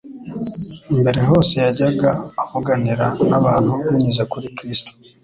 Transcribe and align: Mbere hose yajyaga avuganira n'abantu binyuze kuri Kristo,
Mbere 0.99 1.19
hose 1.29 1.53
yajyaga 1.65 2.09
avuganira 2.43 3.05
n'abantu 3.29 3.71
binyuze 3.91 4.23
kuri 4.31 4.47
Kristo, 4.57 4.91